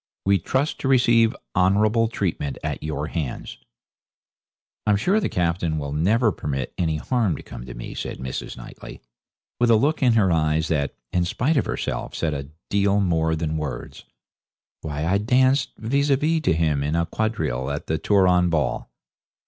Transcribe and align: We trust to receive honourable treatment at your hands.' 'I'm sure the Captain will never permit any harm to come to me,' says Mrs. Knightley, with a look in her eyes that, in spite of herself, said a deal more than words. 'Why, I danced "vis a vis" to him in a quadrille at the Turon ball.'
We 0.25 0.39
trust 0.39 0.79
to 0.79 0.87
receive 0.87 1.35
honourable 1.55 2.07
treatment 2.07 2.57
at 2.63 2.81
your 2.81 3.05
hands.' 3.05 3.59
'I'm 4.87 4.95
sure 4.97 5.19
the 5.19 5.29
Captain 5.29 5.77
will 5.77 5.91
never 5.93 6.31
permit 6.31 6.73
any 6.75 6.97
harm 6.97 7.35
to 7.35 7.43
come 7.43 7.67
to 7.67 7.75
me,' 7.75 7.93
says 7.93 8.17
Mrs. 8.17 8.57
Knightley, 8.57 8.99
with 9.59 9.69
a 9.69 9.75
look 9.75 10.01
in 10.01 10.13
her 10.13 10.31
eyes 10.31 10.69
that, 10.69 10.95
in 11.13 11.23
spite 11.25 11.55
of 11.55 11.65
herself, 11.65 12.15
said 12.15 12.33
a 12.33 12.49
deal 12.71 12.99
more 12.99 13.35
than 13.35 13.57
words. 13.57 14.05
'Why, 14.81 15.05
I 15.05 15.19
danced 15.19 15.69
"vis 15.77 16.09
a 16.09 16.15
vis" 16.17 16.41
to 16.45 16.53
him 16.53 16.81
in 16.81 16.95
a 16.95 17.05
quadrille 17.05 17.69
at 17.69 17.85
the 17.85 17.99
Turon 17.99 18.49
ball.' 18.49 18.89